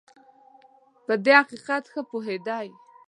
په 1.05 1.13
دې 1.23 1.33
حقیقت 1.41 1.83
ښه 1.91 2.01
پوهېدی. 2.09 2.67